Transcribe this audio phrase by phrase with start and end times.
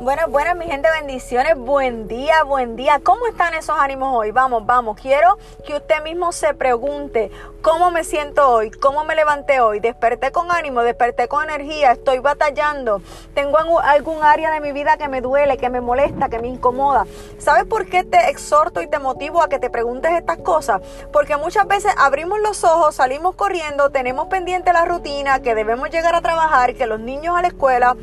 [0.00, 1.58] Buenas, buenas, mi gente, bendiciones.
[1.58, 3.00] Buen día, buen día.
[3.02, 4.30] ¿Cómo están esos ánimos hoy?
[4.30, 4.96] Vamos, vamos.
[4.96, 7.32] Quiero que usted mismo se pregunte
[7.62, 9.80] cómo me siento hoy, cómo me levanté hoy.
[9.80, 13.02] Desperté con ánimo, desperté con energía, estoy batallando.
[13.34, 17.04] Tengo algún área de mi vida que me duele, que me molesta, que me incomoda.
[17.38, 20.80] ¿Sabes por qué te exhorto y te motivo a que te preguntes estas cosas?
[21.12, 26.14] Porque muchas veces abrimos los ojos, salimos corriendo, tenemos pendiente la rutina, que debemos llegar
[26.14, 27.96] a trabajar, que los niños a la escuela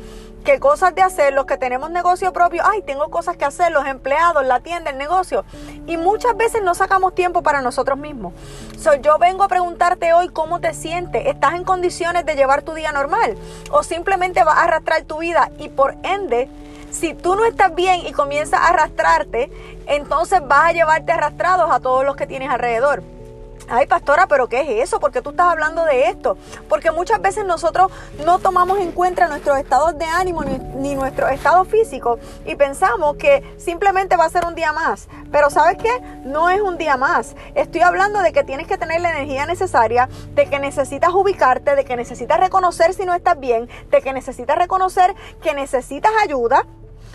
[0.46, 3.84] que cosas de hacer, los que tenemos negocio propio, ay, tengo cosas que hacer, los
[3.84, 5.44] empleados, la tienda, el negocio.
[5.88, 8.32] Y muchas veces no sacamos tiempo para nosotros mismos.
[8.78, 11.26] So, yo vengo a preguntarte hoy cómo te sientes.
[11.26, 13.36] ¿Estás en condiciones de llevar tu día normal?
[13.72, 16.48] ¿O simplemente vas a arrastrar tu vida y por ende,
[16.92, 19.50] si tú no estás bien y comienzas a arrastrarte,
[19.86, 23.02] entonces vas a llevarte arrastrados a todos los que tienes alrededor?
[23.68, 25.00] Ay, pastora, pero ¿qué es eso?
[25.00, 26.38] ¿Por qué tú estás hablando de esto?
[26.68, 27.90] Porque muchas veces nosotros
[28.24, 33.42] no tomamos en cuenta nuestros estados de ánimo ni, nuestro estado físico y pensamos que
[33.58, 35.08] simplemente va a ser un día más.
[35.32, 36.00] Pero ¿sabes qué?
[36.24, 37.34] No es un día más.
[37.56, 41.84] Estoy hablando de que tienes que tener la energía necesaria, de que necesitas ubicarte, de
[41.84, 46.66] que necesitas reconocer si no estás bien, de que necesitas reconocer que necesitas ayuda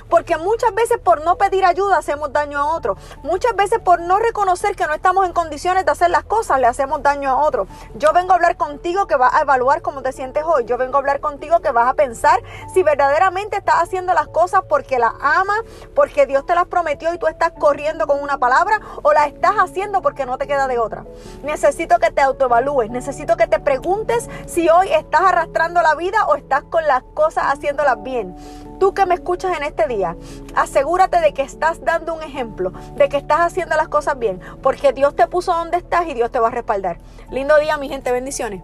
[0.10, 2.98] porque muchas veces por no pedir ayuda hacemos daño a otro.
[3.24, 6.68] Muchas veces por no reconocer que no estamos en condiciones de hacer las cosas le
[6.68, 7.68] hacemos daño a otro.
[7.96, 10.66] Yo vengo a hablar contigo que vas a evaluar cómo te sientes hoy.
[10.66, 12.42] Yo vengo a hablar contigo que vas a pensar
[12.74, 15.62] si verdaderamente estás haciendo las cosas porque las amas,
[15.96, 19.56] porque Dios te las prometió y tú estás corriendo con una palabra o las estás
[19.58, 21.06] haciendo porque no te queda de otra.
[21.44, 22.90] Necesito que te autoevalúes.
[22.90, 27.46] Necesito que te preguntes si hoy estás arrastrando la vida o estás con las cosas
[27.46, 28.36] haciéndolas bien.
[28.82, 30.18] Tú que me escuchas en este día,
[30.56, 34.92] asegúrate de que estás dando un ejemplo, de que estás haciendo las cosas bien, porque
[34.92, 36.98] Dios te puso donde estás y Dios te va a respaldar.
[37.30, 38.64] Lindo día, mi gente, bendiciones.